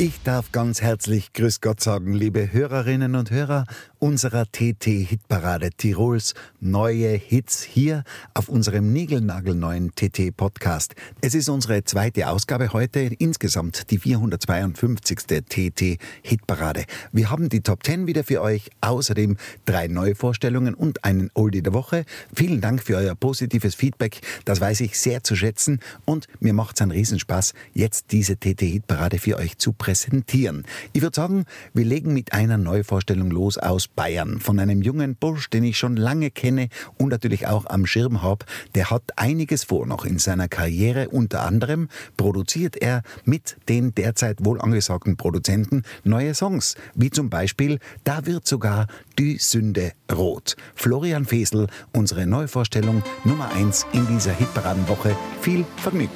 [0.00, 3.66] Ich darf ganz herzlich Grüß Gott sagen, liebe Hörerinnen und Hörer
[3.98, 10.94] unserer TT-Hitparade Tirols neue Hits hier auf unserem niegelnagelneuen TT-Podcast.
[11.20, 15.18] Es ist unsere zweite Ausgabe heute, insgesamt die 452.
[15.48, 16.84] TT-Hitparade.
[17.12, 21.62] Wir haben die Top 10 wieder für euch, außerdem drei neue Vorstellungen und einen Oldie
[21.62, 22.04] der Woche.
[22.32, 26.76] Vielen Dank für euer positives Feedback, das weiß ich sehr zu schätzen und mir macht
[26.76, 30.64] es einen Riesenspaß, jetzt diese TT-Hitparade für euch zu präsentieren.
[30.92, 35.50] Ich würde sagen, wir legen mit einer Neuvorstellung los aus Bayern von einem jungen Bursch,
[35.50, 38.46] den ich schon lange kenne und natürlich auch am Schirm habe.
[38.74, 41.08] Der hat einiges vor noch in seiner Karriere.
[41.08, 47.78] Unter anderem produziert er mit den derzeit wohl angesagten Produzenten neue Songs, wie zum Beispiel
[48.04, 48.86] Da wird sogar
[49.18, 50.56] die Sünde rot.
[50.74, 55.16] Florian Fesel, unsere Neuvorstellung Nummer 1 in dieser Hitparadenwoche.
[55.40, 56.10] Viel Vergnügen.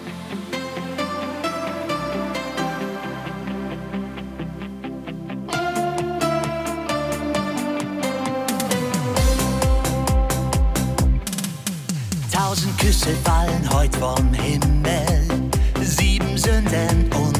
[12.53, 15.27] Tausend Küsse fallen heut vom Himmel,
[15.81, 17.32] sieben Sünden und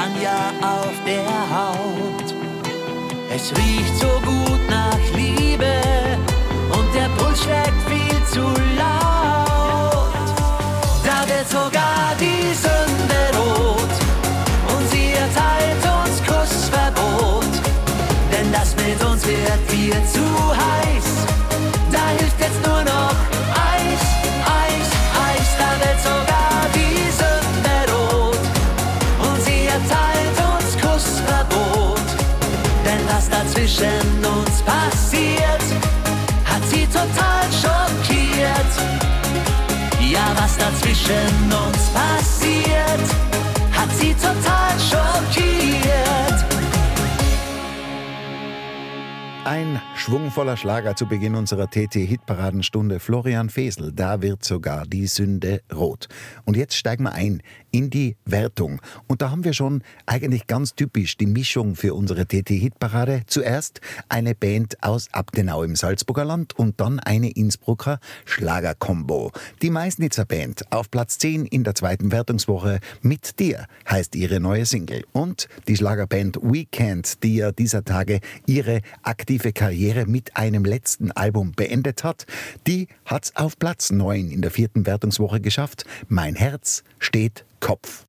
[0.00, 2.34] Champagner auf der Haut.
[3.34, 5.72] Es riecht so gut nach Liebe
[6.72, 8.40] und der Puls schlägt viel zu
[8.78, 10.26] laut.
[11.04, 13.94] Da wird sogar die Sünde rot
[14.72, 17.52] und sie erteilt uns Kussverbot.
[18.32, 21.26] Denn das mit uns wird dir zu heiß.
[21.92, 23.29] Da hilft jetzt nur noch
[33.70, 35.62] was dazwischen uns passiert,
[36.44, 38.72] hat sie total schockiert.
[40.10, 43.08] Ja, was dazwischen uns passiert,
[43.72, 45.60] hat sie total schockiert.
[49.44, 52.98] Ein schwungvoller Schlager zu Beginn unserer TT-Hitparadenstunde.
[53.00, 56.08] Florian Fesel, da wird sogar die Sünde rot.
[56.44, 58.80] Und jetzt steigen wir ein in die Wertung.
[59.06, 63.22] Und da haben wir schon eigentlich ganz typisch die Mischung für unsere TT-Hitparade.
[63.26, 69.32] Zuerst eine Band aus Abtenau im Salzburger Land und dann eine Innsbrucker Schlagerkombo.
[69.62, 74.66] Die Meißnitzer Band auf Platz 10 in der zweiten Wertungswoche mit dir heißt ihre neue
[74.66, 75.04] Single.
[75.12, 81.52] Und die Schlagerband Weekend, die ja dieser Tage ihre aktive Karriere mit einem letzten Album
[81.52, 82.26] beendet hat,
[82.66, 85.84] die hat's auf Platz 9 in der vierten Wertungswoche geschafft.
[86.08, 88.06] Mein Herz steht Kopf.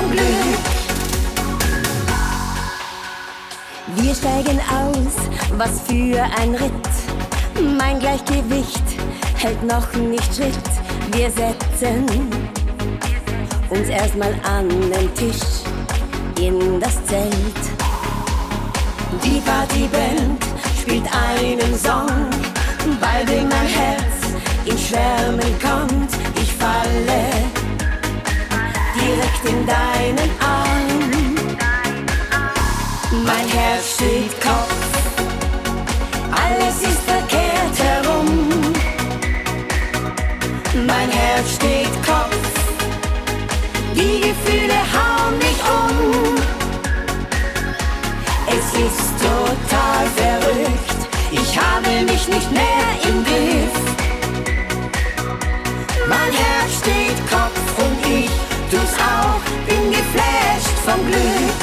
[0.00, 0.24] Vom Glück.
[3.96, 5.14] Wir steigen aus,
[5.56, 7.76] was für ein Ritt.
[7.78, 8.84] Mein Gleichgewicht
[9.36, 10.70] hält noch nicht Schritt.
[11.12, 12.06] Wir setzen
[13.68, 15.64] uns erstmal an den Tisch
[16.40, 17.60] in das Zelt.
[19.24, 20.42] Die Partyband
[20.80, 22.30] spielt einen Song,
[23.00, 24.04] bei dem mein Herz
[24.64, 26.10] in Schwärmen kommt.
[26.40, 27.59] Ich falle
[29.10, 31.34] direkt in deinen Arm.
[33.24, 34.82] Mein Herz steht Kopf,
[36.44, 38.28] alles ist verkehrt herum.
[40.86, 42.52] Mein Herz steht Kopf,
[43.94, 46.36] die Gefühle hauen mich um.
[48.56, 51.00] Es ist total verrückt,
[51.30, 53.89] ich habe mich nicht mehr im Griff.
[60.90, 61.54] Vom Glück.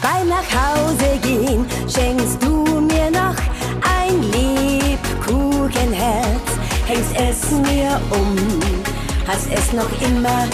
[0.00, 3.36] Beim nach Hause gehen schenkst du mir noch
[3.98, 6.48] ein Lebkuchenherz,
[6.86, 8.36] hängst es mir um,
[9.26, 10.46] hast es noch immer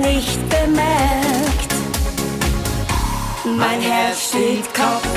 [0.00, 1.74] nicht bemerkt.
[3.44, 5.08] Mein Herz steht Kopf,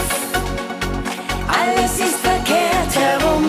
[1.48, 3.46] alles ist verkehrt herum.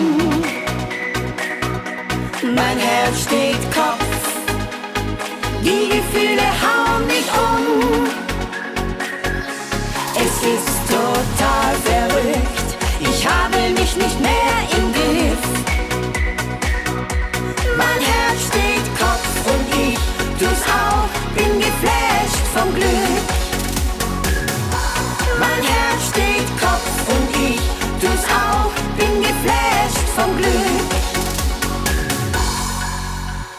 [2.55, 4.06] Mein Herz steht Kopf,
[5.67, 8.07] die Gefühle hauen mich um.
[10.15, 12.36] Es ist total verrückt,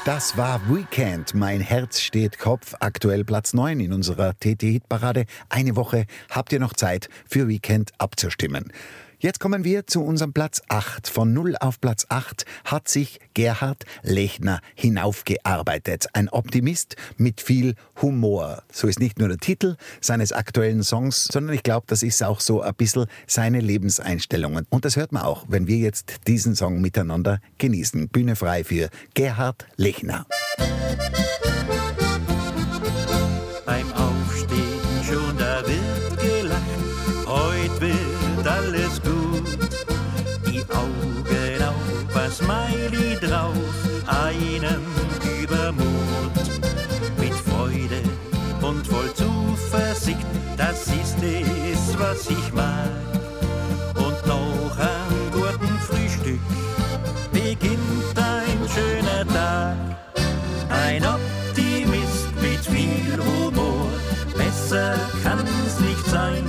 [0.09, 1.35] Das war Weekend.
[1.35, 2.75] Mein Herz steht Kopf.
[2.81, 5.27] Aktuell Platz 9 in unserer TT-Hitparade.
[5.51, 8.73] Eine Woche habt ihr noch Zeit, für Weekend abzustimmen.
[9.21, 11.09] Jetzt kommen wir zu unserem Platz 8.
[11.09, 16.07] Von 0 auf Platz 8 hat sich Gerhard Lechner hinaufgearbeitet.
[16.13, 18.63] Ein Optimist mit viel Humor.
[18.71, 22.39] So ist nicht nur der Titel seines aktuellen Songs, sondern ich glaube, das ist auch
[22.39, 24.67] so ein bisschen seine Lebenseinstellungen.
[24.71, 28.11] Und das hört man auch, wenn wir jetzt diesen Song miteinander genießen.
[28.11, 30.27] Bühne frei für Gerhard Lechner.
[30.59, 31.78] Beim
[50.59, 52.91] das ist es, was ich mag.
[53.95, 56.41] Und noch am guten Frühstück
[57.33, 59.77] beginnt ein schöner Tag.
[60.69, 63.87] Ein Optimist mit viel Humor,
[64.37, 66.45] besser kann's nicht sein.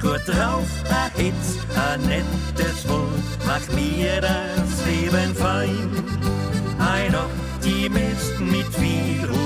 [0.00, 5.88] Gut drauf, ein Hitz, ein nettes Wort, macht mir das Leben fein.
[6.78, 9.43] Ein Optimist mit viel Humor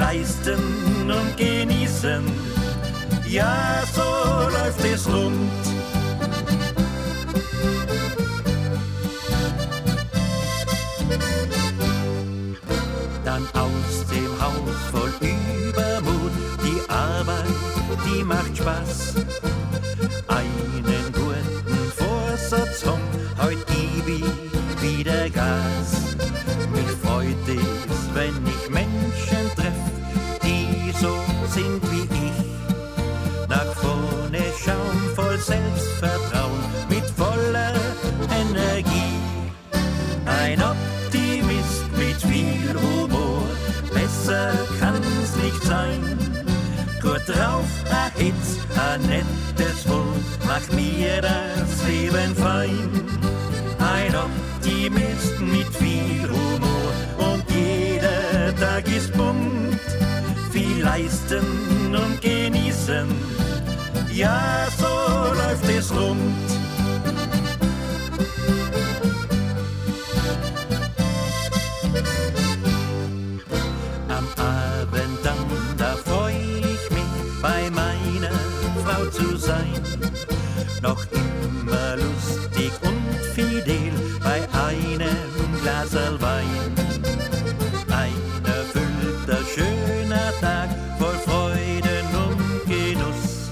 [0.00, 2.24] leisten und genießen,
[3.28, 5.50] ja, so läuft es rund.
[13.22, 16.32] dann aus dem Haus voll Übermut.
[16.64, 17.44] Die Arbeit,
[18.06, 19.39] die macht Spaß.
[52.10, 52.90] Leben fein.
[53.78, 59.78] Ein Optimist mit viel Humor und jeder Tag ist bunt.
[60.50, 61.44] Viel leisten
[61.94, 63.06] und genießen,
[64.12, 66.59] ja, so läuft es rund.
[85.90, 86.74] Glasel Wein.
[87.90, 90.68] Ein erfüllter, schöner Tag
[90.98, 93.50] voll Freuden und Genuss.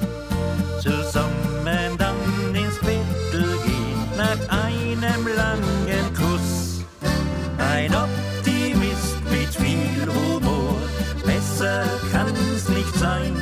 [0.81, 6.85] Zusammen dann ins Bett gehen nach einem langen Kuss.
[7.59, 10.77] Ein Optimist mit viel Humor,
[11.25, 13.35] besser kann's nicht sein.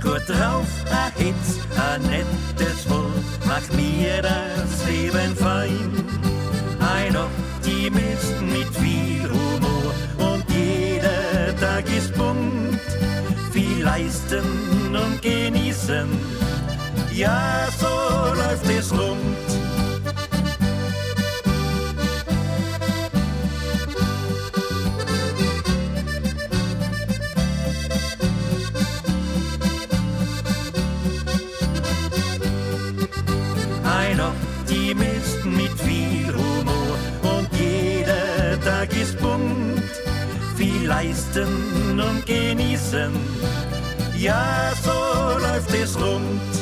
[0.00, 6.25] Gut drauf, a Hitz, a nettes Wort, macht mir das Leben fein.
[7.66, 12.78] Ein Optimist mit viel Humor und jeder Tag ist bunt.
[13.52, 16.08] Viel leisten und genießen,
[17.12, 19.45] ja, so läuft es rund.
[40.86, 43.12] Leisten und genießen,
[44.16, 46.55] ja, so läuft es rund.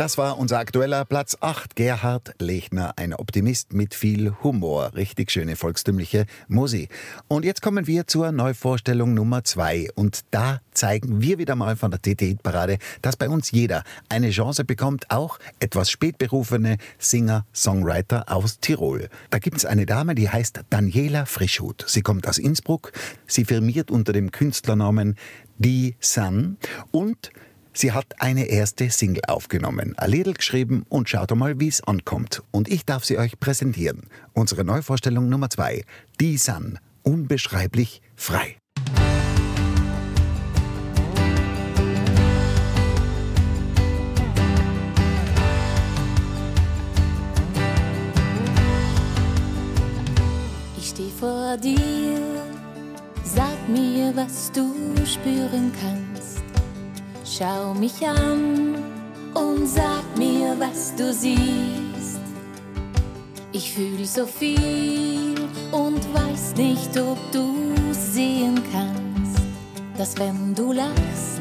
[0.00, 1.76] Das war unser aktueller Platz 8.
[1.76, 4.92] Gerhard Lechner, ein Optimist mit viel Humor.
[4.94, 6.88] Richtig schöne volkstümliche Musik.
[7.28, 9.90] Und jetzt kommen wir zur Neuvorstellung Nummer 2.
[9.94, 14.64] Und da zeigen wir wieder mal von der TT-Parade, dass bei uns jeder eine Chance
[14.64, 19.10] bekommt, auch etwas spätberufene Singer, Songwriter aus Tirol.
[19.28, 21.84] Da gibt es eine Dame, die heißt Daniela Frischhut.
[21.86, 22.92] Sie kommt aus Innsbruck.
[23.26, 25.16] Sie firmiert unter dem Künstlernamen
[25.58, 26.56] Die Sun
[26.90, 27.32] und
[27.80, 32.42] Sie hat eine erste Single aufgenommen, ein Liedl geschrieben und schaut mal, wie es ankommt.
[32.50, 34.02] Und ich darf sie euch präsentieren.
[34.34, 35.84] Unsere Neuvorstellung Nummer zwei,
[36.20, 38.58] Die Sun, unbeschreiblich frei.
[50.76, 52.20] Ich steh vor dir,
[53.24, 54.70] sag mir, was du
[55.06, 56.19] spüren kannst.
[57.40, 58.74] Schau mich an
[59.32, 62.20] und sag mir, was du siehst.
[63.50, 65.36] Ich fühl so viel
[65.72, 69.40] und weiß nicht, ob du sehen kannst,
[69.96, 71.40] dass wenn du lachst,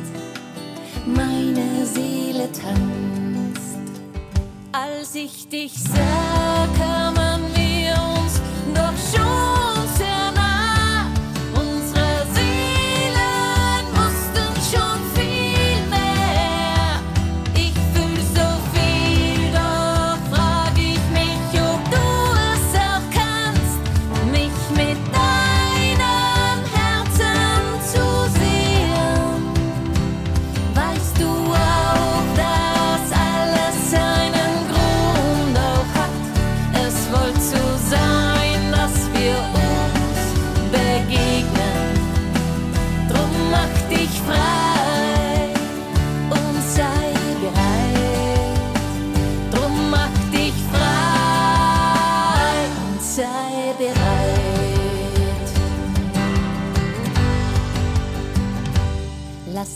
[1.06, 3.92] meine Seele tanzt.
[4.72, 6.68] Als ich dich sah,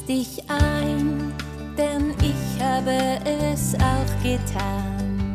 [0.07, 1.33] Dich ein,
[1.77, 5.33] denn ich habe es auch getan.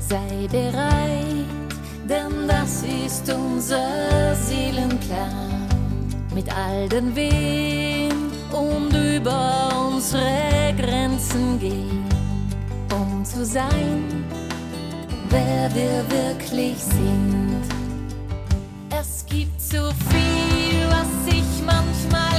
[0.00, 1.46] Sei bereit,
[2.08, 5.68] denn das ist unser Seelenplan.
[6.34, 12.04] Mit all den Wehen und über unsere Grenzen gehen,
[12.92, 14.24] um zu sein,
[15.30, 17.62] wer wir wirklich sind.
[18.90, 22.33] Es gibt so viel, was ich manchmal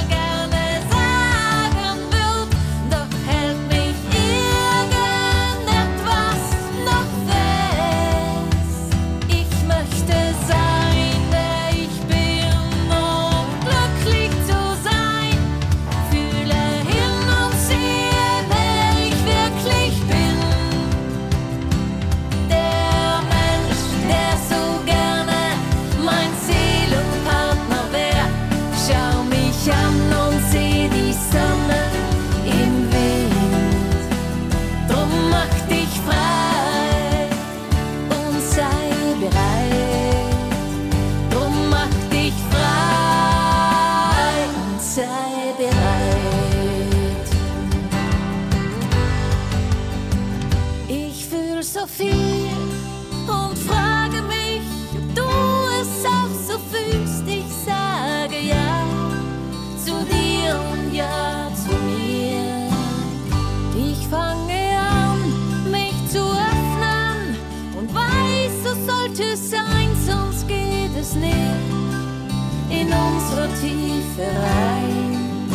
[73.25, 75.49] unsere Tiefe rein.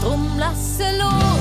[0.00, 1.33] Drum lasse los,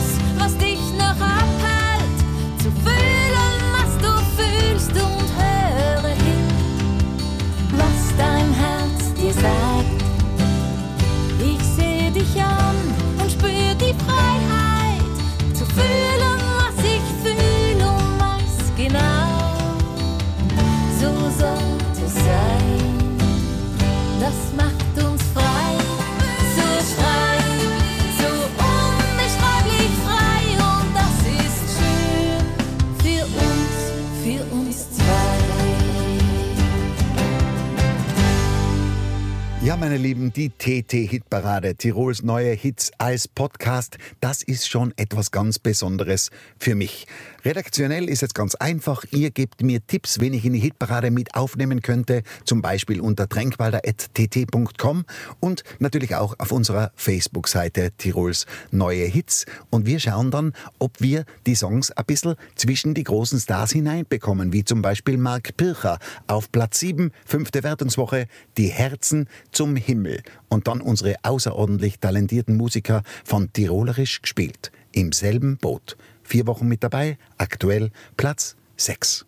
[40.34, 47.08] die TT-Hitparade, Tirols neue Hits als Podcast, das ist schon etwas ganz Besonderes für mich.
[47.45, 49.03] Redaktionell ist es ganz einfach.
[49.12, 53.27] Ihr gebt mir Tipps, wen ich in die Hitparade mit aufnehmen könnte, zum Beispiel unter
[53.27, 55.03] tränkwalder.tt.com
[55.41, 59.45] und natürlich auch auf unserer Facebook-Seite Tirols neue Hits.
[59.69, 64.53] Und wir schauen dann, ob wir die Songs ein bisschen zwischen die großen Stars hineinbekommen,
[64.53, 68.27] wie zum Beispiel Mark Pircher auf Platz 7, fünfte Wertungswoche,
[68.58, 70.21] Die Herzen zum Himmel.
[70.47, 74.71] Und dann unsere außerordentlich talentierten Musiker von Tirolerisch gespielt.
[74.93, 75.97] Im selben Boot.
[76.23, 79.25] Vier Wochen mit dabei, aktuell Platz 6.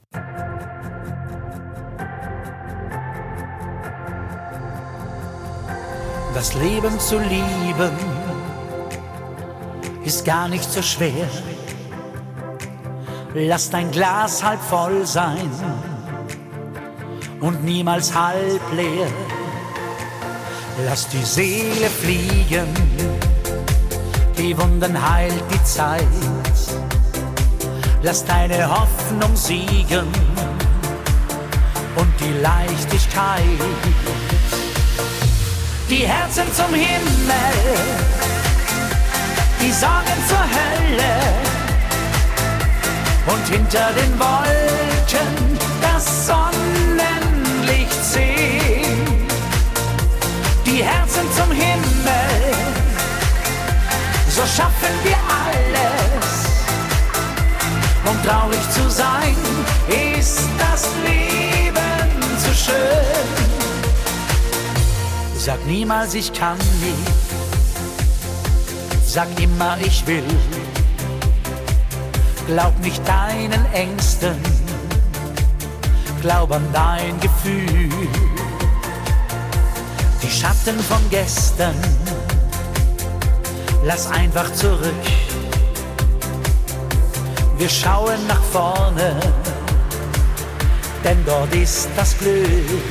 [6.33, 7.91] Das Leben zu lieben
[10.03, 11.29] ist gar nicht so schwer.
[13.33, 15.49] Lass dein Glas halb voll sein
[17.41, 19.07] und niemals halb leer.
[20.85, 22.67] Lass die Seele fliegen,
[24.37, 26.05] die Wunden heilt die Zeit.
[28.01, 30.07] Lass deine Hoffnung siegen
[31.95, 33.41] und die Leichtigkeit
[35.89, 37.53] die Herzen zum Himmel,
[39.61, 41.15] die Sorgen zur Hölle
[43.27, 49.27] und hinter den Wolken das Sonnenlicht sehen.
[50.65, 51.74] Die Herzen zum Himmel,
[54.35, 56.27] so schaffen wir alles.
[58.05, 59.35] Um traurig zu sein,
[59.87, 62.11] ist das Leben
[62.43, 63.27] zu schön.
[65.37, 67.15] Sag niemals, ich kann nicht.
[69.05, 70.27] Sag immer, ich will.
[72.47, 74.37] Glaub nicht deinen Ängsten.
[76.21, 77.89] Glaub an dein Gefühl.
[80.21, 82.04] Die Schatten von gestern.
[83.85, 85.05] Lass einfach zurück.
[87.57, 89.19] Wir schauen nach vorne.
[91.03, 92.81] Denn dort ist das Glück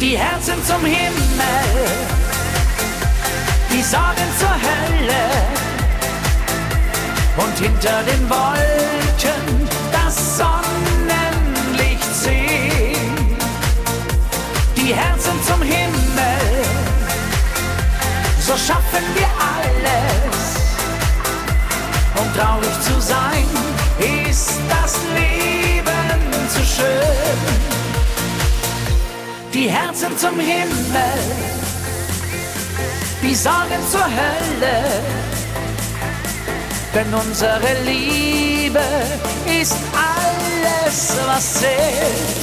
[0.00, 1.88] die Herzen zum Himmel,
[3.70, 5.24] die Sorgen zur Hölle
[7.36, 13.36] und hinter den Wolken das Sonnenlicht sehen.
[14.76, 15.87] Die Herzen zum Himmel,
[18.66, 20.38] schaffen wir alles.
[22.20, 23.46] Um traurig zu sein,
[23.98, 27.68] ist das Leben zu schön
[29.58, 31.18] die Herzen zum Himmel,
[33.22, 34.78] die Sorgen zur Hölle.
[36.94, 38.84] Denn unsere Liebe
[39.60, 42.38] ist alles, was zählt.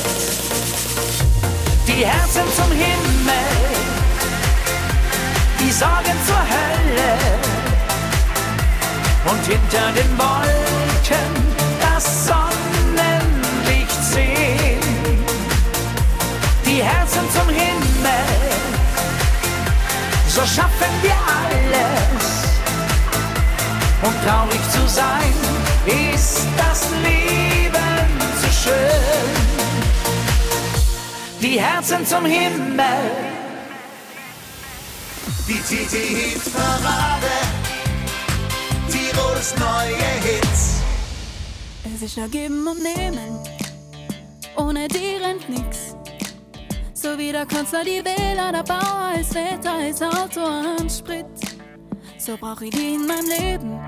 [1.88, 3.75] Die Herzen zum Himmel,
[5.66, 7.14] die Sorgen zur Hölle.
[9.32, 11.32] Und hinter den Wolken
[11.82, 14.80] das Sonnenlicht sehen
[16.66, 18.26] die Herzen zum Himmel.
[20.28, 22.26] So schaffen wir alles.
[24.04, 25.34] Um traurig zu sein,
[25.86, 28.06] ist das Leben
[28.42, 29.32] zu schön.
[31.42, 33.35] Die Herzen zum Himmel.
[35.48, 37.28] Die TT-Hit-Parade.
[38.90, 40.82] Tirols neue Hits.
[41.84, 43.40] Es ist nur geben und nehmen,
[44.56, 45.96] ohne die rennt nix.
[46.96, 51.28] So wie der Kanzler die Wähler, der Bauer, als Väter, als Auto an Sprit.
[52.18, 53.80] So brauch ich die in meinem Leben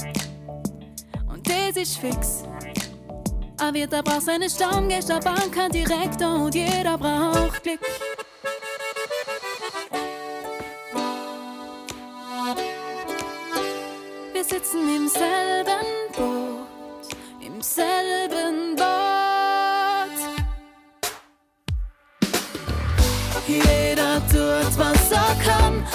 [1.28, 2.44] und das ist fix.
[3.58, 7.80] Avita braucht seine Stammgäste, Bank Direktor und jeder braucht Glück.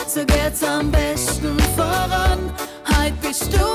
[0.06, 2.50] So geht's am besten voran.
[2.88, 3.71] Heut bist du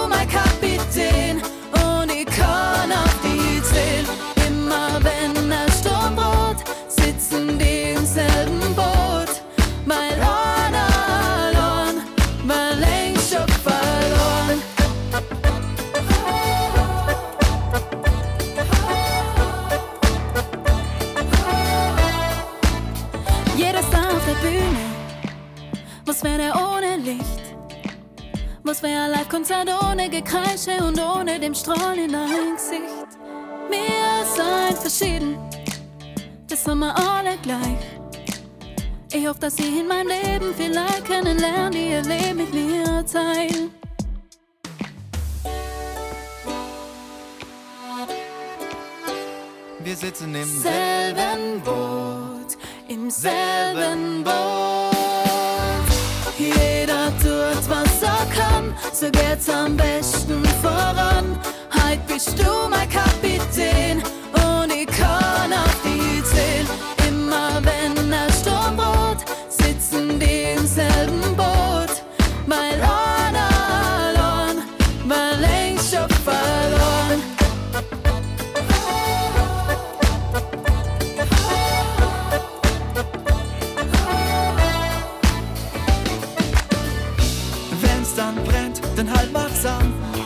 [29.27, 33.19] Live-Konzert ohne Gekreische und ohne dem Strahlen in dein Gesicht?
[33.69, 35.37] Wir sind verschieden,
[36.47, 37.77] das sind wir alle gleich.
[39.11, 43.71] Ich hoffe, dass ich in meinem Leben vielleicht kennenlerne, die ihr Leben mit mir teilen.
[49.79, 54.97] Wir sitzen im selben Boot, im selben Boot.
[56.39, 56.86] Jeder
[58.93, 61.37] so geht's am besten voran.
[61.73, 64.01] Heut bist du mein Kapitän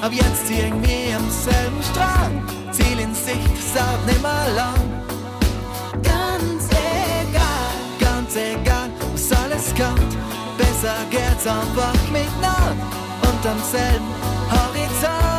[0.02, 2.42] Ab jetzt ziehen wir am selben Strang.
[2.72, 5.04] Ziel in Sicht, saut nimmer lang.
[6.02, 7.76] Ganz egal.
[8.00, 10.18] Ganz egal, was alles kommt.
[10.58, 12.76] Besser geht's einfach miteinander
[13.22, 14.08] und am selben
[14.50, 15.31] Horizont.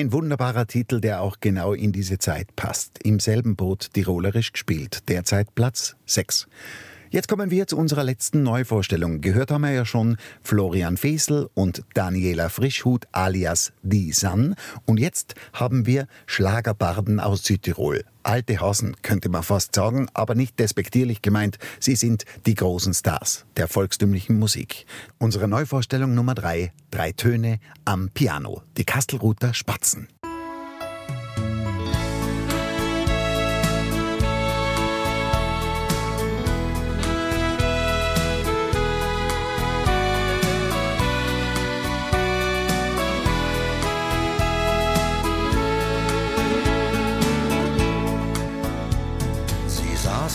[0.00, 2.98] Ein wunderbarer Titel, der auch genau in diese Zeit passt.
[3.04, 5.10] Im selben Boot tirolerisch gespielt.
[5.10, 6.48] Derzeit Platz 6.
[7.12, 9.20] Jetzt kommen wir zu unserer letzten Neuvorstellung.
[9.20, 14.54] Gehört haben wir ja schon Florian Fesel und Daniela Frischhut alias Die San.
[14.86, 18.04] Und jetzt haben wir Schlagerbarden aus Südtirol.
[18.22, 21.58] Alte Hasen, könnte man fast sagen, aber nicht despektierlich gemeint.
[21.80, 24.86] Sie sind die großen Stars der volkstümlichen Musik.
[25.18, 28.62] Unsere Neuvorstellung Nummer drei, drei Töne am Piano.
[28.76, 30.06] Die Kastelruther Spatzen.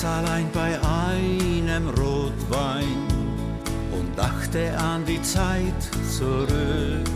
[0.05, 3.07] Allein bei einem Rotwein
[3.91, 7.09] und dachte an die Zeit zurück,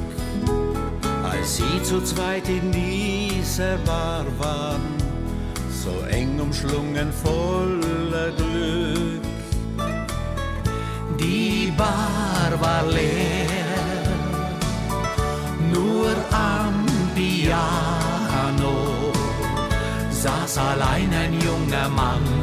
[1.23, 4.81] als sie zu zweit in dieser Bar waren,
[5.69, 9.21] so eng umschlungen voller Glück.
[11.19, 14.03] Die Bar war leer,
[15.71, 18.77] nur am Piano
[20.09, 22.38] saß allein ein junger Mann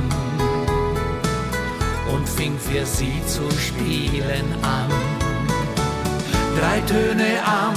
[2.26, 4.90] fing für sie zu spielen an.
[6.58, 7.74] Drei Töne am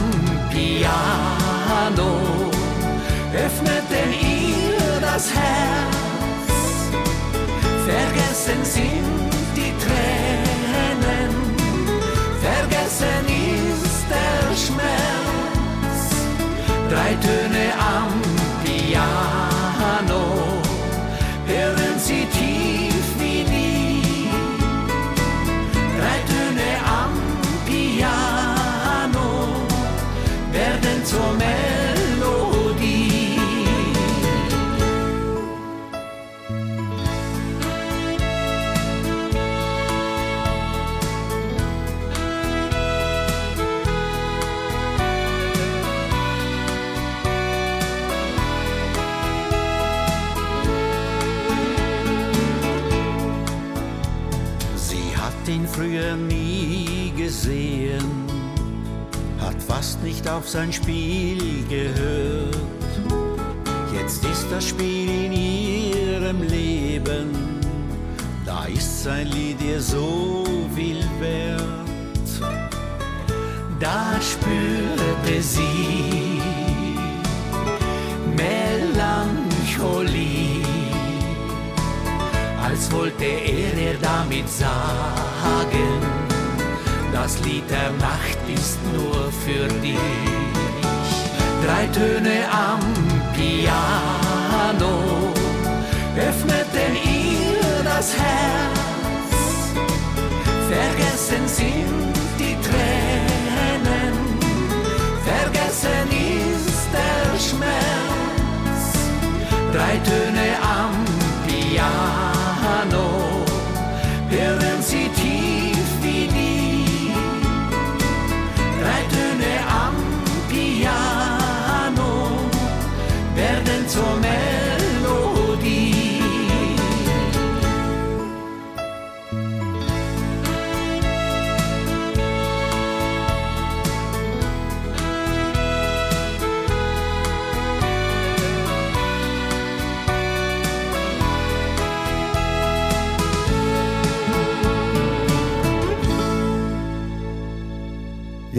[0.49, 2.11] Piano
[3.33, 5.99] öffneten ihr das Herz.
[7.85, 11.31] Vergessen sind die Tränen,
[12.41, 15.99] vergessen ist der Schmerz.
[16.89, 18.28] Drei Töne am
[60.29, 62.55] auf sein Spiel gehört.
[63.93, 67.59] Jetzt ist das Spiel in ihrem Leben,
[68.45, 71.59] da ist sein Lied ihr so viel wert.
[73.79, 76.41] Da spürte sie
[78.35, 79.01] Melancholie,
[82.63, 86.01] als wollte er ihr damit sagen,
[87.11, 89.97] das Lied der Nacht ist nur für dich.
[91.65, 92.81] Drei Töne am
[93.33, 94.93] Piano
[96.17, 98.79] öffneten ihr das Herz.
[100.69, 101.68] Vergessen sind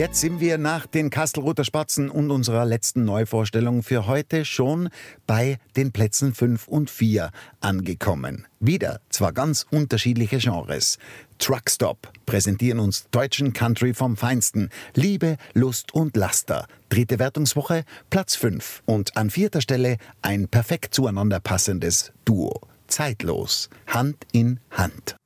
[0.00, 4.88] Jetzt sind wir nach den Kastelruther Spatzen und unserer letzten Neuvorstellung für heute schon
[5.26, 8.46] bei den Plätzen 5 und 4 angekommen.
[8.60, 10.96] Wieder zwar ganz unterschiedliche Genres.
[11.36, 14.70] Truckstop präsentieren uns deutschen Country vom Feinsten.
[14.94, 16.66] Liebe, Lust und Laster.
[16.88, 18.82] Dritte Wertungswoche, Platz 5.
[18.86, 22.58] Und an vierter Stelle ein perfekt zueinander passendes Duo.
[22.86, 23.68] Zeitlos.
[23.86, 25.16] Hand in Hand.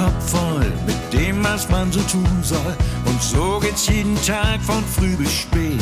[0.00, 2.74] Kopf voll mit dem, was man so tun soll.
[3.04, 5.78] Und so geht's jeden Tag von früh bis spät.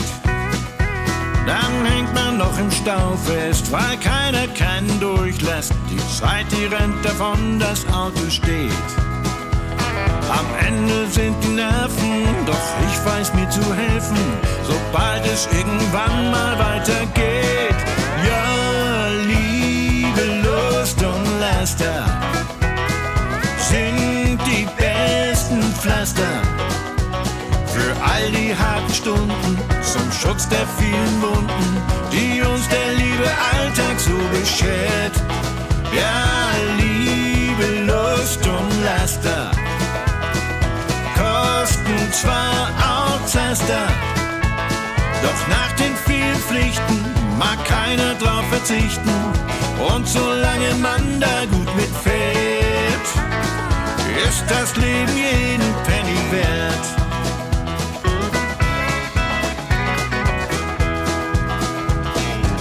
[1.46, 5.72] Dann hängt man noch im Stau fest, weil keiner keinen durchlässt.
[5.88, 8.72] Die Zeit, die rennt davon, das Auto steht.
[10.28, 14.18] Am Ende sind die Nerven, doch ich weiß mir zu helfen,
[14.64, 17.78] sobald es irgendwann mal weitergeht.
[18.26, 22.27] Ja, Liebe, Lust und Laster
[25.80, 26.42] Pflaster
[27.66, 33.98] für all die harten Stunden zum Schutz der vielen Wunden, die uns der liebe Alltag
[33.98, 35.14] so beschert.
[35.94, 39.52] Ja, Liebe, Lust und Laster
[41.14, 43.86] kosten zwar auch Zaster,
[45.22, 47.04] doch nach den vielen Pflichten
[47.38, 49.10] mag keiner drauf verzichten.
[49.94, 53.37] Und solange man da gut mitfährt,
[54.26, 56.84] ist das Leben jeden Penny wert.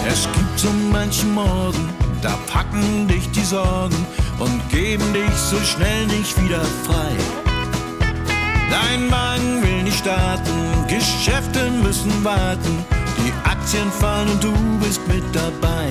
[0.08, 1.90] Es gibt so manchen Morgen,
[2.22, 4.06] da packen dich die Sorgen
[4.40, 7.16] und geben dich so schnell nicht wieder frei.
[8.70, 12.86] Dein Wagen will nicht starten, Geschäfte müssen warten,
[13.18, 15.90] die Aktien fallen und du bist mit dabei.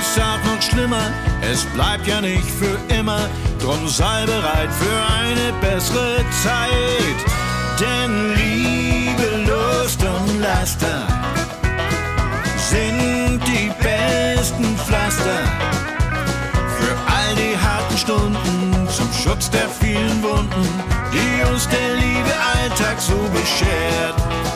[0.00, 3.28] Es auch noch schlimmer, es bleibt ja nicht für immer,
[3.60, 7.18] drum sei bereit für eine bessere Zeit.
[7.80, 11.06] Denn Liebe, Lust und Laster
[12.70, 15.40] sind die besten Pflaster
[16.78, 20.68] für all die harten Stunden zum Schutz der vielen Wunden,
[21.12, 24.47] die uns der liebe Alltag so beschert.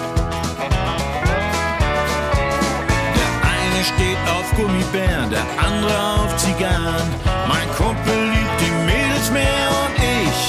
[3.85, 7.09] Steht auf Gummibären, der andere auf Zigarren.
[7.49, 10.41] Mein Kumpel liebt die Mädels mehr und ich,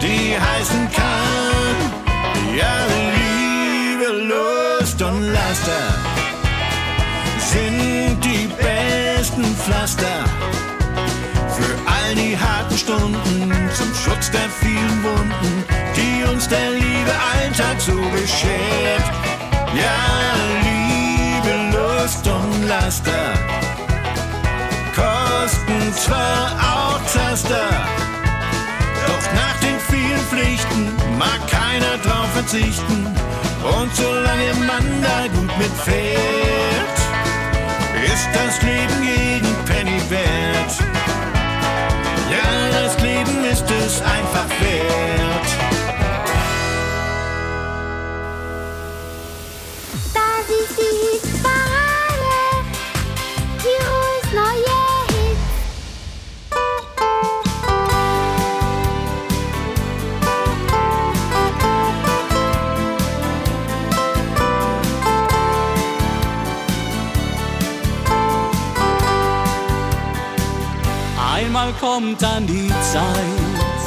[0.00, 1.76] die heißen Kahn.
[2.56, 2.74] Ja,
[3.16, 5.84] Liebe, Lust und Laster
[7.38, 10.24] sind die besten Pflaster
[11.56, 15.64] für all die harten Stunden zum Schutz der vielen Wunden,
[15.96, 19.04] die uns der liebe Alltag so beschert.
[19.74, 19.98] Ja,
[20.62, 20.73] Liebe,
[22.14, 23.32] Lust und Laster
[24.94, 27.68] kosten zwar auch Zaster,
[29.06, 33.06] doch nach den vielen Pflichten mag keiner drauf verzichten.
[33.80, 36.98] Und solange man da gut mitfährt,
[38.04, 40.72] ist das Leben jeden Penny wert.
[42.30, 45.48] Ja, das Leben ist es einfach wert.
[50.14, 51.23] Das ist die
[71.64, 73.82] Einmal kommt dann die Zeit,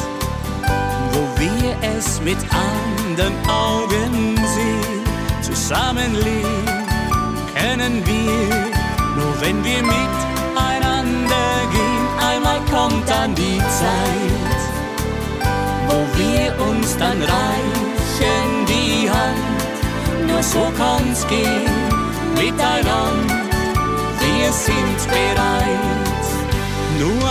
[1.12, 5.04] wo wir es mit anderen Augen sehen.
[5.42, 6.66] Zusammenleben
[7.54, 8.48] können wir,
[9.14, 12.08] nur wenn wir miteinander gehen.
[12.18, 14.58] Einmal kommt dann die Zeit,
[15.86, 20.26] wo wir uns dann reichen die Hand.
[20.28, 21.70] Nur so kann's gehen
[22.34, 23.46] miteinander.
[24.18, 25.98] Wir sind bereit.
[26.98, 27.30] Nur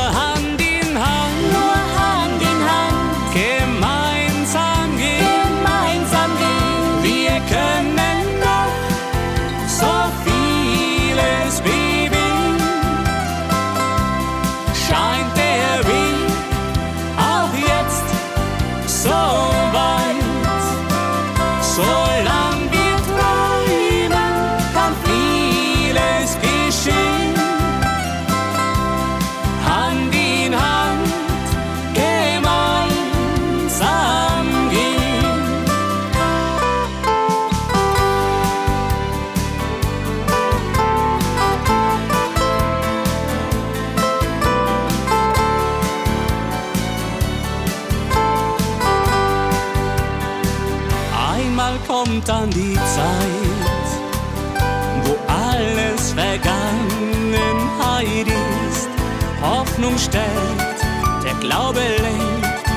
[61.57, 62.69] Glaube lenkt,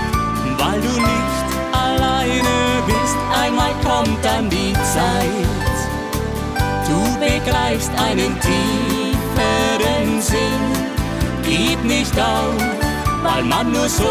[0.58, 3.16] weil du nicht alleine bist.
[3.38, 5.76] Einmal kommt dann die Zeit,
[6.88, 10.64] du begreifst einen tieferen Sinn.
[11.42, 12.54] Gib nicht auf,
[13.22, 14.08] weil man nur so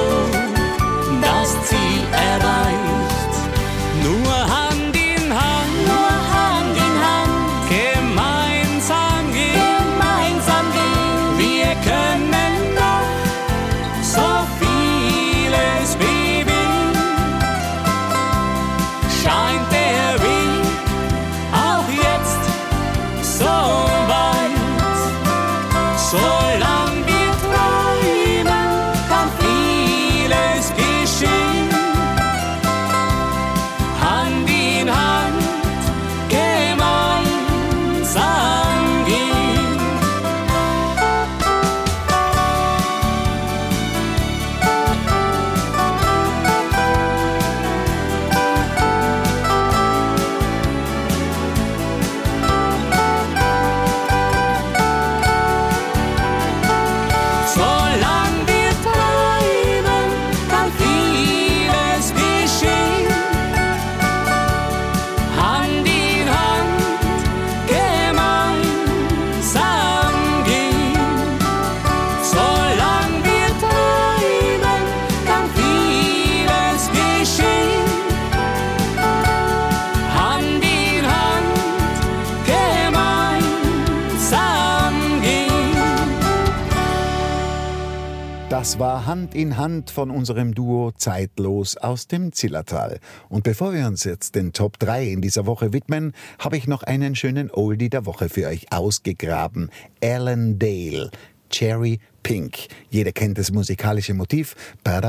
[88.79, 93.01] war Hand in Hand von unserem Duo Zeitlos aus dem Zillertal.
[93.27, 96.83] Und bevor wir uns jetzt den Top 3 in dieser Woche widmen, habe ich noch
[96.83, 99.69] einen schönen Oldie der Woche für euch ausgegraben.
[100.01, 101.11] Alan Dale,
[101.49, 102.69] Cherry Pink.
[102.89, 104.55] Jeder kennt das musikalische Motiv.
[104.85, 105.01] Das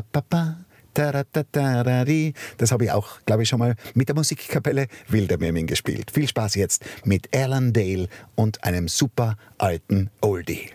[2.72, 6.10] habe ich auch, glaube ich, schon mal mit der Musikkapelle Wildermirmin gespielt.
[6.10, 10.70] Viel Spaß jetzt mit Alan Dale und einem super alten Oldie.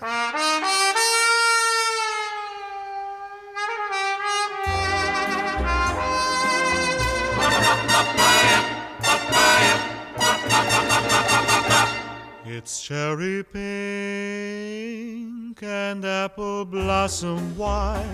[12.48, 13.58] It's cherry pink
[15.64, 18.06] and apple blossom white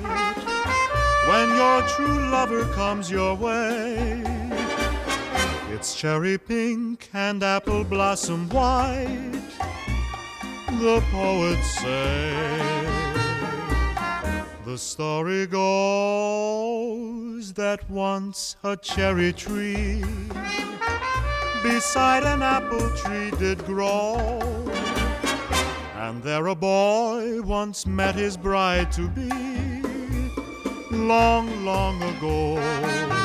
[1.28, 4.24] when your true lover comes your way.
[5.74, 9.34] It's cherry pink and apple blossom white,
[10.80, 12.34] the poets say.
[14.64, 20.06] The story goes that once a cherry tree
[21.64, 24.18] beside an apple tree did grow.
[25.96, 29.30] And there a boy once met his bride to be
[30.92, 33.21] long, long ago.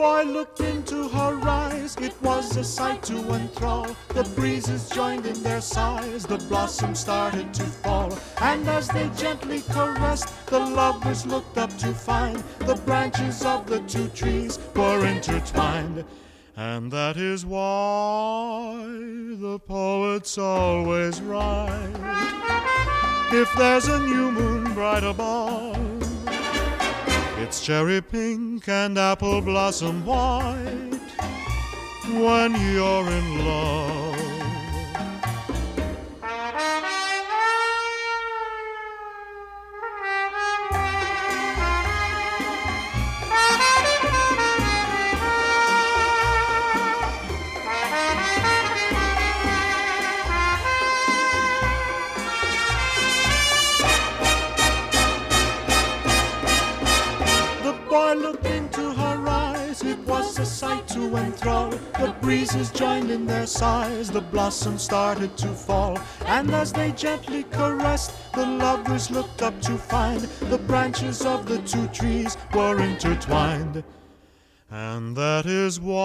[0.00, 1.94] Boy looked into her eyes.
[2.00, 3.94] It was a sight to enthrall.
[4.08, 6.24] The breezes joined in their sighs.
[6.24, 8.10] The blossoms started to fall.
[8.40, 13.80] And as they gently caressed, the lovers looked up to find the branches of the
[13.80, 16.06] two trees were intertwined.
[16.56, 22.40] And that is why the poets always write
[23.32, 25.89] if there's a new moon bright above,
[27.50, 31.00] it's cherry pink and apple blossom white
[32.22, 33.99] when you're in love.
[60.10, 61.70] Was a sight to enthrall.
[61.70, 66.00] The breezes joined in their sighs, the blossoms started to fall.
[66.26, 71.58] And as they gently caressed, the lovers looked up to find the branches of the
[71.58, 73.84] two trees were intertwined.
[74.68, 76.02] And that is why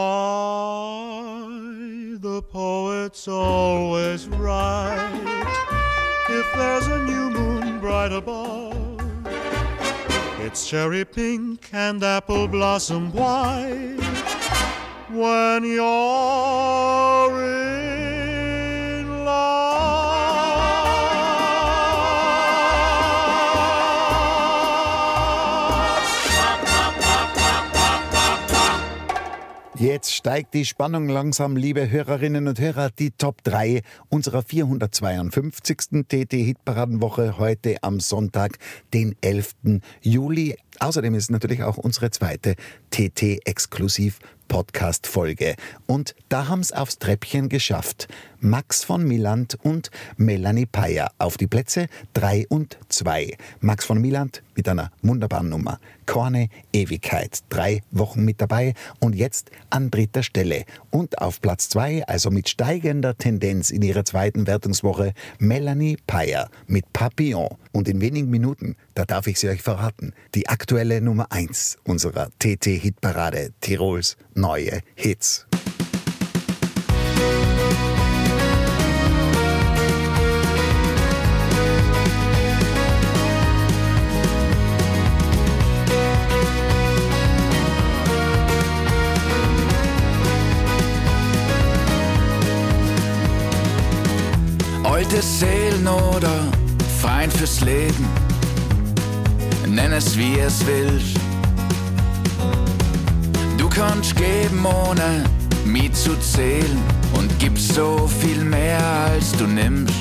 [2.20, 5.66] the poets always write
[6.30, 8.85] if there's a new moon bright above.
[10.46, 13.98] It's cherry pink and apple blossom white.
[15.10, 17.75] When you're in
[29.86, 32.90] Jetzt steigt die Spannung langsam, liebe Hörerinnen und Hörer.
[32.90, 36.08] Die Top 3 unserer 452.
[36.10, 38.58] TT-Hitparadenwoche heute am Sonntag,
[38.96, 39.54] den 11.
[40.02, 40.56] Juli.
[40.80, 42.56] Außerdem ist natürlich auch unsere zweite
[42.90, 44.18] TT-Exklusiv
[44.48, 45.56] Podcast-Folge.
[45.86, 48.08] Und da haben es aufs Treppchen geschafft.
[48.40, 53.36] Max von Milland und Melanie Payer auf die Plätze 3 und 2.
[53.60, 55.80] Max von Milland mit einer wunderbaren Nummer.
[56.06, 57.40] Korne Ewigkeit.
[57.50, 60.66] Drei Wochen mit dabei und jetzt an dritter Stelle.
[60.92, 66.94] Und auf Platz 2, also mit steigender Tendenz in ihrer zweiten Wertungswoche, Melanie Payer mit
[66.94, 67.50] Papillon.
[67.72, 72.30] Und in wenigen Minuten, da darf ich sie euch verraten, die aktuelle Nummer 1 unserer
[72.40, 75.46] TT-Hitparade Tirols neue Hits.
[94.84, 96.52] Alte Seelen oder
[97.02, 98.08] Feind fürs Leben,
[99.68, 101.25] nenn es wie es willst.
[103.76, 105.26] Kannst geben ohne
[105.66, 106.78] mich zu zählen
[107.14, 108.80] und gibst so viel mehr
[109.12, 109.94] als du nimmst.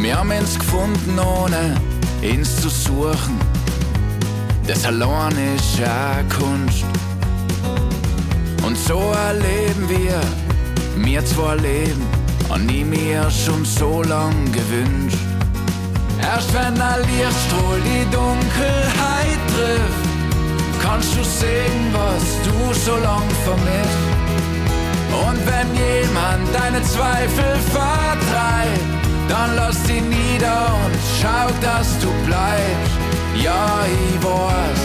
[0.00, 1.76] Wir haben uns gefunden ohne
[2.22, 3.38] ins zu suchen,
[4.66, 6.84] das allein ist ja Kunst.
[8.66, 8.98] Und so
[9.28, 10.20] erleben wir,
[10.96, 12.02] mir zwar leben,
[12.48, 15.18] und nie mir schon so lang gewünscht.
[16.20, 20.03] Erst wenn ein Lichtstrahl die Dunkelheit trifft,
[20.84, 22.56] kannst du sehen, was du
[22.86, 24.04] so lang vermisst.
[25.26, 28.84] Und wenn jemand deine Zweifel vertreibt,
[29.28, 32.94] dann lass sie nieder und schau, dass du bleibst.
[33.42, 33.66] Ja,
[34.00, 34.80] ich weiß,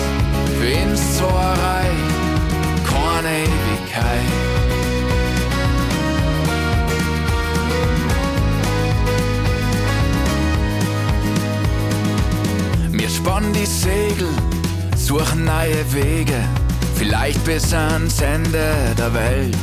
[0.58, 2.20] für uns zwar reicht
[2.94, 4.30] keine Ewigkeit.
[12.92, 14.28] Wir spannen die Segel,
[15.10, 16.40] suchen neue Wege,
[16.94, 19.58] vielleicht bis ans Ende der Welt.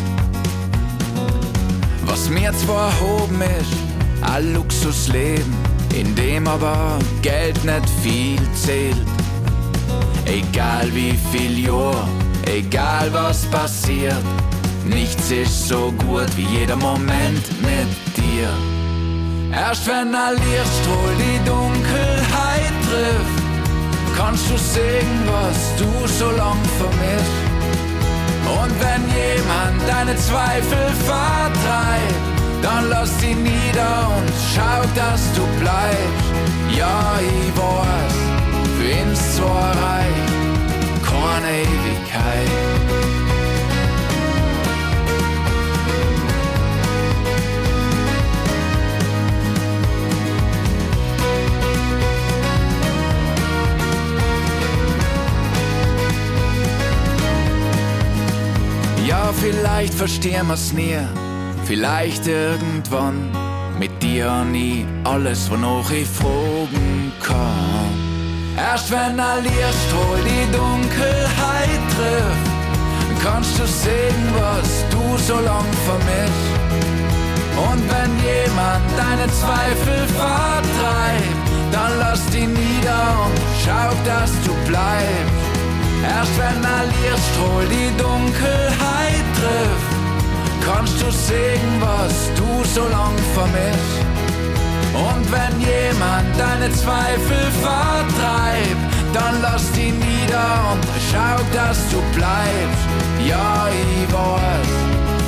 [2.04, 3.76] Was mir zwar erhoben ist,
[4.22, 5.54] ein Luxusleben,
[5.94, 9.06] in dem aber Geld nicht viel zählt.
[10.24, 12.08] Egal wie viel Jahr,
[12.46, 14.24] egal was passiert,
[14.84, 18.48] nichts ist so gut wie jeder Moment mit dir.
[19.52, 23.45] Erst wenn ein Lichtstrahl die Dunkelheit trifft,
[24.16, 27.38] kannst du sehen, was du so lang vermisst.
[28.60, 32.14] Und wenn jemand deine Zweifel vertreibt,
[32.62, 36.28] dann lass sie nieder und schau, dass du bleibst.
[36.76, 38.16] Ja, ich weiß,
[38.78, 39.76] für uns zwar
[41.36, 43.05] keine Ewigkeit.
[59.34, 60.98] Vielleicht verstehen wir's nie,
[61.64, 63.30] vielleicht irgendwann.
[63.78, 68.56] Mit dir nie alles, wonach ich fragen kann.
[68.56, 76.56] Erst wenn ein Lichtstrahl die Dunkelheit trifft, kannst du sehen, was du so lang vermisst.
[77.70, 85.45] Und wenn jemand deine Zweifel vertreibt, dann lass die nieder und schau, dass du bleibst.
[86.02, 89.96] Erst wenn ein Lichtstrahl die Dunkelheit trifft,
[90.64, 94.06] kannst du sehen, was du so lang vermisst.
[94.92, 102.86] Und wenn jemand deine Zweifel vertreibt, dann lass die nieder und schau, dass du bleibst.
[103.26, 104.72] Ja, ich weiß,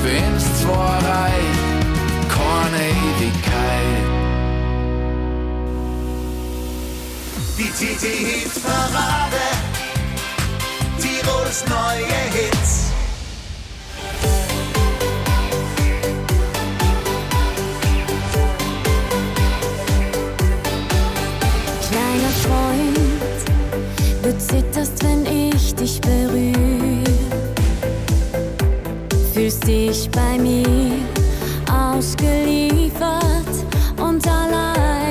[0.03, 1.59] find's zwar reich,
[2.29, 4.19] keine Ewigkeit.
[7.59, 9.47] Die TT-Hit-Parade.
[11.49, 12.92] Tirols neue Hits.
[21.88, 23.38] Kleiner Freund,
[24.22, 27.05] du zitterst, wenn ich dich berühre.
[29.32, 30.66] Fühlst dich bei mir
[31.70, 33.22] ausgeliefert
[33.96, 35.07] und allein.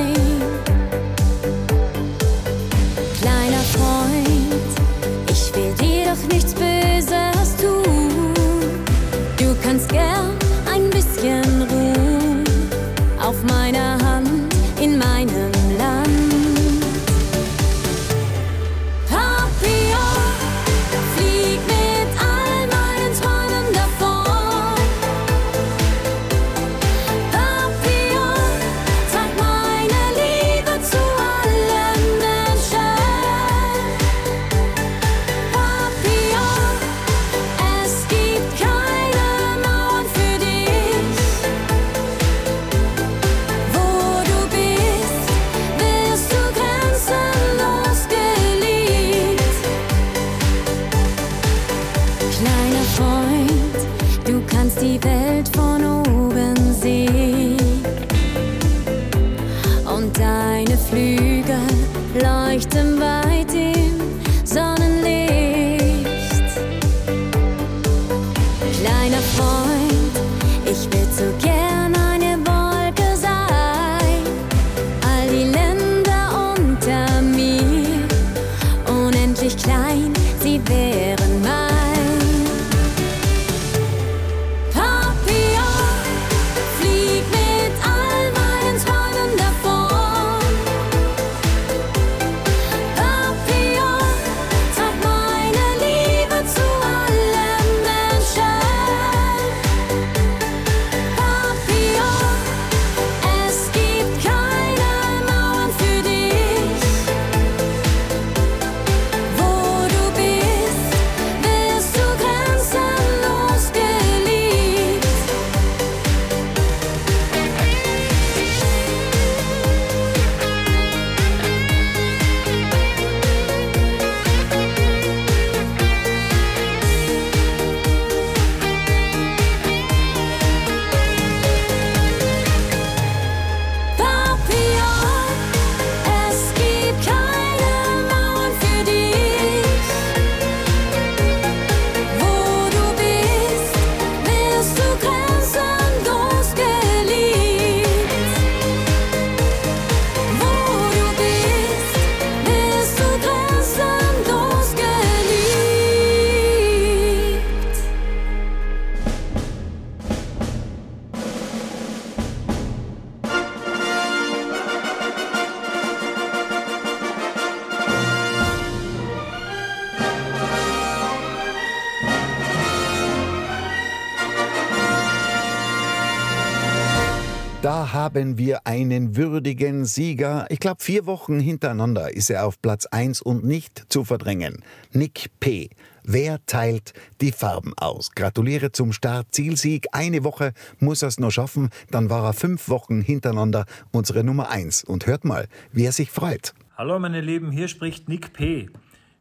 [178.08, 180.46] Haben wir einen würdigen Sieger.
[180.48, 184.64] Ich glaube, vier Wochen hintereinander ist er auf Platz 1 und nicht zu verdrängen.
[184.94, 185.72] Nick P.
[186.06, 188.12] Wer teilt die Farben aus?
[188.12, 189.88] Gratuliere zum Start-Zielsieg.
[189.92, 191.70] Eine Woche muss er es noch schaffen.
[191.92, 194.86] Dann war er fünf Wochen hintereinander unsere Nummer 1.
[194.86, 196.54] Und hört mal, wie er sich freut.
[196.78, 198.70] Hallo meine Lieben, hier spricht Nick P.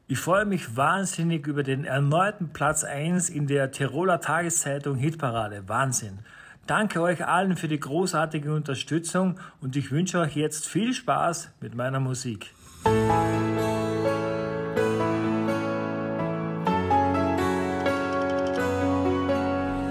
[0.07, 5.65] Ich freue mich wahnsinnig über den erneuten Platz 1 in der Tiroler Tageszeitung Hitparade.
[5.67, 6.21] Wahnsinn.
[6.67, 11.77] Danke euch allen für die großartige Unterstützung und ich wünsche euch jetzt viel Spaß mit
[11.77, 12.53] meiner Musik.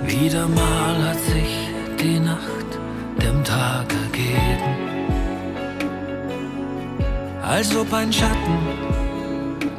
[0.04, 2.80] Wieder mal hat sich die Nacht
[3.24, 4.76] dem Tag ergeben,
[7.42, 8.58] als ob ein Schatten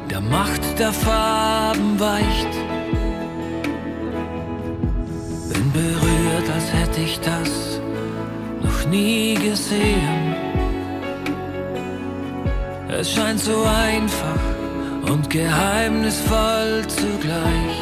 [0.09, 2.53] der Macht der Farben weicht.
[5.53, 6.06] Bin berührt,
[6.45, 7.79] als hätte ich das
[8.61, 10.35] noch nie gesehen.
[12.89, 14.39] Es scheint so einfach
[15.11, 17.75] und geheimnisvoll zugleich.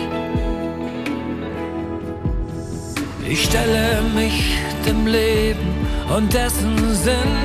[3.28, 5.68] Ich stelle mich dem Leben
[6.16, 7.36] und dessen Sinn,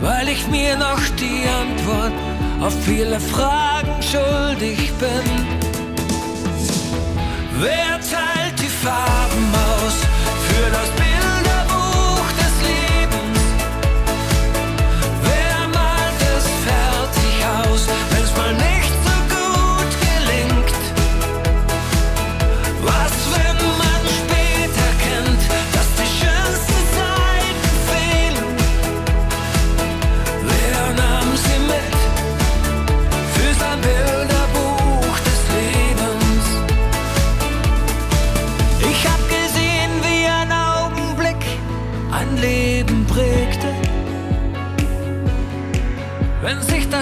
[0.00, 2.12] weil ich mir noch die Antwort
[2.60, 5.26] auf viele Fragen schuldig bin.
[7.60, 8.33] Wer teilt
[8.84, 9.13] die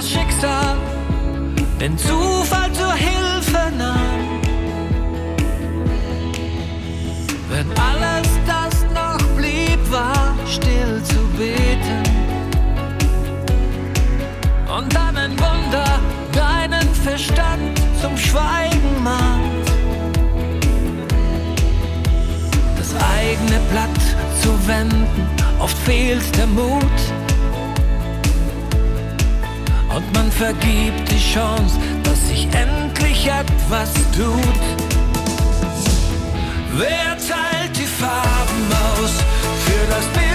[0.03, 0.77] das Schicksal
[1.81, 4.41] den Zufall zur Hilfe nahm.
[7.49, 12.03] Wenn alles, das noch blieb, war still zu beten.
[14.77, 16.01] Und dann ein Wunder
[16.33, 19.69] deinen Verstand zum Schweigen mahnt.
[22.77, 24.01] Das eigene Blatt
[24.43, 25.29] zu wenden,
[25.61, 27.12] oft fehlt der Mut.
[30.43, 34.61] Vergibt die Chance, dass sich endlich etwas tut.
[36.77, 38.67] Wer teilt die Farben
[38.97, 39.13] aus
[39.65, 40.32] für das Bilderbuch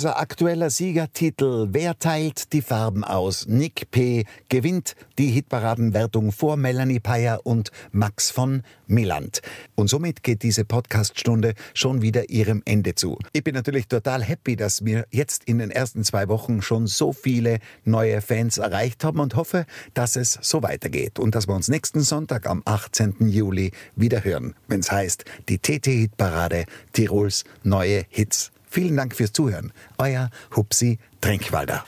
[0.00, 1.68] unser aktueller Siegertitel.
[1.72, 3.46] Wer teilt die Farben aus?
[3.46, 4.24] Nick P.
[4.48, 9.42] gewinnt die Hitparadenwertung vor Melanie Payer und Max von Milland.
[9.74, 13.18] Und somit geht diese Podcaststunde schon wieder ihrem Ende zu.
[13.34, 17.12] Ich bin natürlich total happy, dass wir jetzt in den ersten zwei Wochen schon so
[17.12, 21.68] viele neue Fans erreicht haben und hoffe, dass es so weitergeht und dass wir uns
[21.68, 23.16] nächsten Sonntag am 18.
[23.28, 28.50] Juli wieder hören, wenn es heißt, die TT-Hitparade Tirols neue Hits.
[28.70, 29.72] Vielen Dank fürs Zuhören.
[29.98, 31.84] Euer Hupsi Trinkwalder.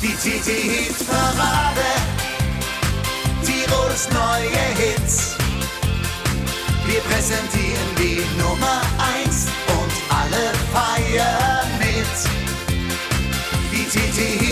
[0.00, 1.84] Die TT Hitparade.
[3.44, 5.36] Tirols neue Hits.
[6.86, 8.80] Wir präsentieren die Nummer
[9.22, 12.16] 1 und alle feiern mit.
[13.70, 14.45] Die TT Hitparade.